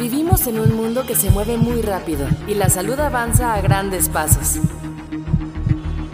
[0.00, 4.08] Vivimos en un mundo que se mueve muy rápido y la salud avanza a grandes
[4.08, 4.58] pasos.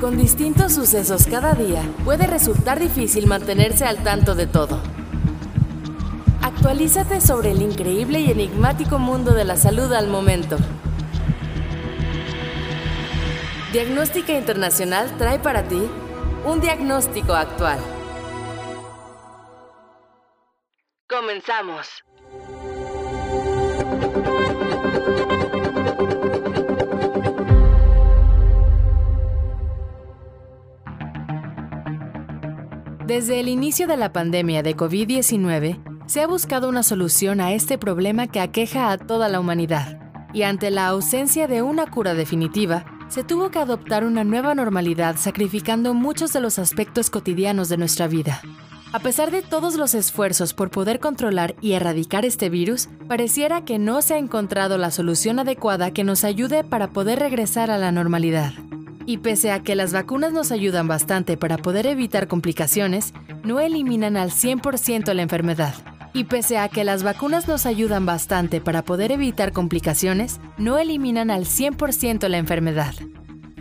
[0.00, 4.80] Con distintos sucesos cada día, puede resultar difícil mantenerse al tanto de todo.
[6.42, 10.56] Actualízate sobre el increíble y enigmático mundo de la salud al momento.
[13.70, 15.80] Diagnóstica Internacional trae para ti
[16.44, 17.78] un diagnóstico actual.
[21.08, 21.86] Comenzamos.
[33.06, 37.78] Desde el inicio de la pandemia de COVID-19, se ha buscado una solución a este
[37.78, 39.98] problema que aqueja a toda la humanidad,
[40.34, 45.16] y ante la ausencia de una cura definitiva, se tuvo que adoptar una nueva normalidad
[45.16, 48.42] sacrificando muchos de los aspectos cotidianos de nuestra vida.
[48.96, 53.78] A pesar de todos los esfuerzos por poder controlar y erradicar este virus, pareciera que
[53.78, 57.92] no se ha encontrado la solución adecuada que nos ayude para poder regresar a la
[57.92, 58.54] normalidad.
[59.04, 63.12] Y pese a que las vacunas nos ayudan bastante para poder evitar complicaciones,
[63.44, 65.74] no eliminan al 100% la enfermedad.
[66.14, 71.30] Y pese a que las vacunas nos ayudan bastante para poder evitar complicaciones, no eliminan
[71.30, 72.94] al 100% la enfermedad.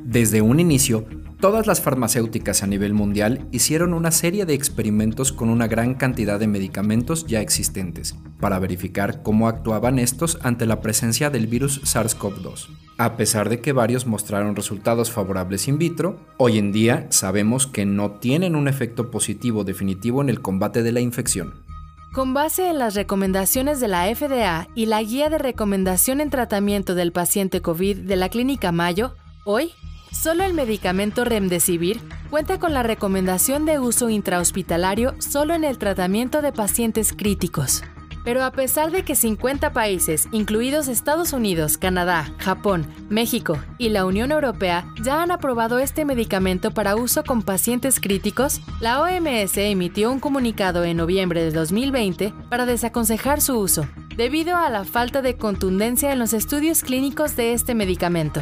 [0.02, 1.06] Desde un inicio,
[1.45, 6.39] todas las farmacéuticas a nivel mundial hicieron una serie de experimentos con una gran cantidad
[6.39, 12.69] de medicamentos ya existentes, para verificar cómo actuaban estos ante la presencia del virus SARS-CoV-2.
[12.97, 17.85] A pesar de que varios mostraron resultados favorables in vitro, hoy en día sabemos que
[17.85, 21.63] no tienen un efecto positivo definitivo en el combate de la infección.
[22.11, 26.95] Con base en las recomendaciones de la FDA y la guía de recomendación en tratamiento
[26.95, 29.13] del paciente COVID de la Clínica Mayo,
[29.45, 29.73] hoy,
[30.16, 36.41] solo el medicamento Remdesivir cuenta con la recomendación de uso intrahospitalario solo en el tratamiento
[36.41, 37.83] de pacientes críticos.
[38.23, 44.05] Pero a pesar de que 50 países, incluidos Estados Unidos, Canadá, Japón, México y la
[44.05, 50.11] Unión Europea, ya han aprobado este medicamento para uso con pacientes críticos, la OMS emitió
[50.11, 55.38] un comunicado en noviembre de 2020 para desaconsejar su uso, debido a la falta de
[55.38, 58.41] contundencia en los estudios clínicos de este medicamento.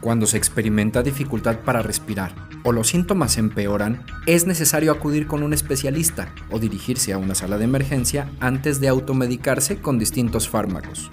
[0.00, 5.52] Cuando se experimenta dificultad para respirar o los síntomas empeoran, es necesario acudir con un
[5.52, 11.10] especialista o dirigirse a una sala de emergencia antes de automedicarse con distintos fármacos.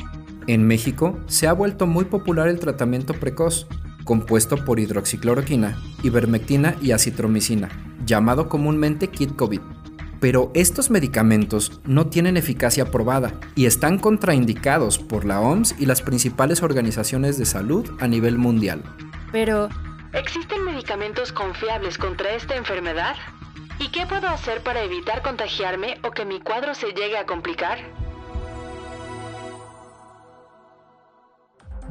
[0.48, 3.68] En México se ha vuelto muy popular el tratamiento precoz,
[4.04, 7.70] compuesto por hidroxicloroquina, ivermectina y acitromicina,
[8.06, 9.62] llamado comúnmente kit COVID
[10.20, 16.02] pero estos medicamentos no tienen eficacia probada y están contraindicados por la OMS y las
[16.02, 18.84] principales organizaciones de salud a nivel mundial.
[19.32, 19.70] Pero,
[20.14, 23.16] ¿existen medicamentos confiables contra esta enfermedad?
[23.80, 27.80] ¿Y qué puedo hacer para evitar contagiarme o que mi cuadro se llegue a complicar?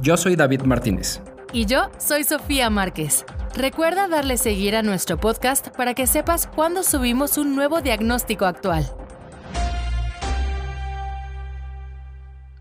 [0.01, 1.21] Yo soy David Martínez.
[1.53, 3.25] Y yo soy Sofía Márquez.
[3.55, 8.85] Recuerda darle seguir a nuestro podcast para que sepas cuándo subimos un nuevo diagnóstico actual.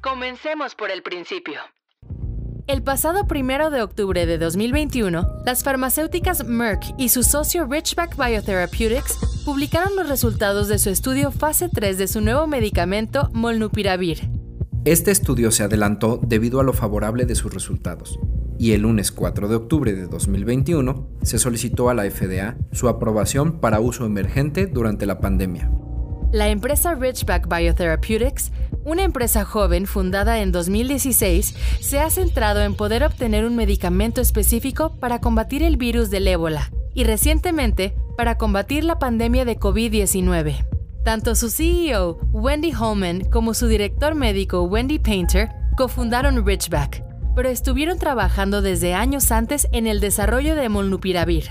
[0.01, 1.59] Comencemos por el principio.
[2.69, 9.19] El pasado primero de octubre de 2021, las farmacéuticas Merck y su socio Richback Biotherapeutics
[9.45, 14.31] publicaron los resultados de su estudio fase 3 de su nuevo medicamento Molnupiravir.
[14.85, 18.19] Este estudio se adelantó debido a lo favorable de sus resultados,
[18.59, 23.61] y el lunes 4 de octubre de 2021 se solicitó a la FDA su aprobación
[23.61, 25.71] para uso emergente durante la pandemia.
[26.33, 28.51] La empresa Ridgeback Biotherapeutics,
[28.85, 34.97] una empresa joven fundada en 2016, se ha centrado en poder obtener un medicamento específico
[34.99, 40.67] para combatir el virus del ébola y recientemente para combatir la pandemia de COVID-19.
[41.05, 47.04] Tanto su CEO, Wendy Holman, como su director médico, Wendy Painter, cofundaron Ridgeback,
[47.35, 51.51] pero estuvieron trabajando desde años antes en el desarrollo de Molnupiravir.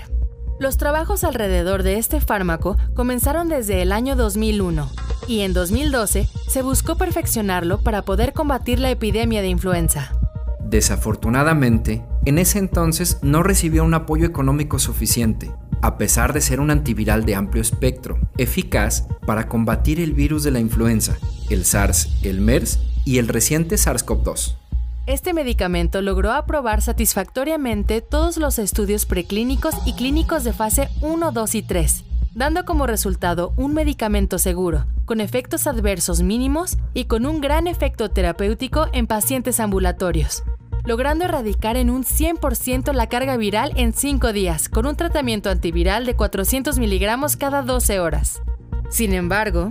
[0.58, 4.88] Los trabajos alrededor de este fármaco comenzaron desde el año 2001
[5.26, 10.12] y en 2012 se buscó perfeccionarlo para poder combatir la epidemia de influenza.
[10.60, 15.52] Desafortunadamente, en ese entonces no recibió un apoyo económico suficiente,
[15.82, 20.50] a pesar de ser un antiviral de amplio espectro, eficaz para combatir el virus de
[20.50, 21.16] la influenza,
[21.50, 24.56] el SARS, el MERS y el reciente SARS-CoV-2.
[25.06, 31.54] Este medicamento logró aprobar satisfactoriamente todos los estudios preclínicos y clínicos de fase 1, 2
[31.56, 32.04] y 3,
[32.34, 38.08] dando como resultado un medicamento seguro, con efectos adversos mínimos y con un gran efecto
[38.08, 40.42] terapéutico en pacientes ambulatorios,
[40.86, 46.06] logrando erradicar en un 100% la carga viral en 5 días, con un tratamiento antiviral
[46.06, 48.40] de 400 miligramos cada 12 horas.
[48.88, 49.70] Sin embargo,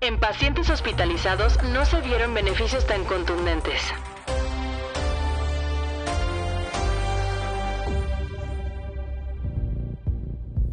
[0.00, 3.80] En pacientes hospitalizados no se vieron beneficios tan contundentes.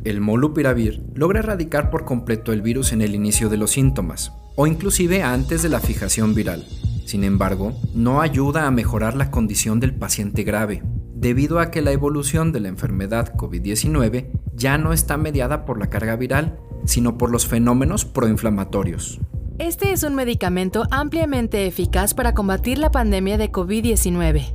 [0.03, 4.65] El molnupiravir logra erradicar por completo el virus en el inicio de los síntomas, o
[4.65, 6.65] inclusive antes de la fijación viral.
[7.05, 10.81] Sin embargo, no ayuda a mejorar la condición del paciente grave,
[11.13, 15.91] debido a que la evolución de la enfermedad COVID-19 ya no está mediada por la
[15.91, 19.19] carga viral, sino por los fenómenos proinflamatorios.
[19.61, 24.51] Este es un medicamento ampliamente eficaz para combatir la pandemia de COVID-19.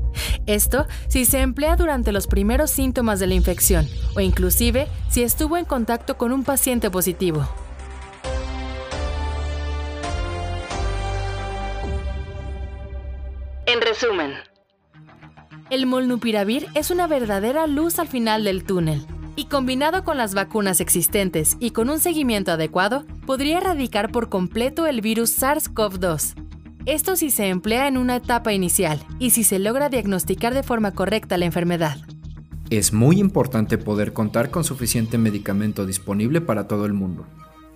[0.47, 3.87] Esto si se emplea durante los primeros síntomas de la infección
[4.17, 7.49] o inclusive si estuvo en contacto con un paciente positivo.
[13.67, 14.33] En resumen,
[15.71, 20.81] el molnupiravir es una verdadera luz al final del túnel y combinado con las vacunas
[20.81, 26.35] existentes y con un seguimiento adecuado, podría erradicar por completo el virus SARS-CoV-2.
[26.87, 30.93] Esto si se emplea en una etapa inicial y si se logra diagnosticar de forma
[30.93, 31.99] correcta la enfermedad.
[32.71, 37.27] Es muy importante poder contar con suficiente medicamento disponible para todo el mundo.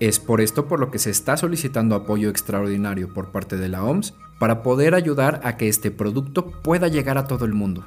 [0.00, 3.84] Es por esto por lo que se está solicitando apoyo extraordinario por parte de la
[3.84, 7.84] OMS para poder ayudar a que este producto pueda llegar a todo el mundo.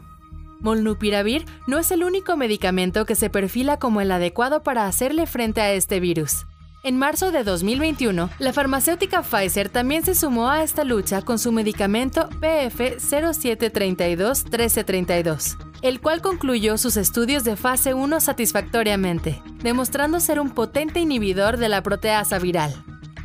[0.63, 5.61] Molnupiravir no es el único medicamento que se perfila como el adecuado para hacerle frente
[5.61, 6.47] a este virus.
[6.83, 11.53] En marzo de 2021, la farmacéutica Pfizer también se sumó a esta lucha con su
[11.53, 20.49] medicamento PF 0732-1332, el cual concluyó sus estudios de fase 1 satisfactoriamente, demostrando ser un
[20.49, 22.73] potente inhibidor de la proteasa viral.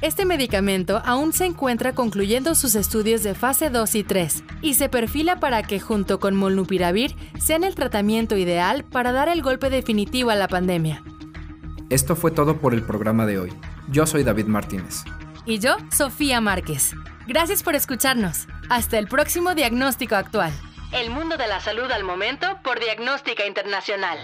[0.00, 4.88] Este medicamento aún se encuentra concluyendo sus estudios de fase 2 y 3 y se
[4.88, 10.30] perfila para que junto con molnupiravir sean el tratamiento ideal para dar el golpe definitivo
[10.30, 11.02] a la pandemia.
[11.90, 13.52] Esto fue todo por el programa de hoy.
[13.88, 15.02] Yo soy David Martínez.
[15.44, 16.94] Y yo, Sofía Márquez.
[17.26, 18.46] Gracias por escucharnos.
[18.68, 20.52] Hasta el próximo diagnóstico actual.
[20.92, 24.18] El mundo de la salud al momento por Diagnóstica Internacional.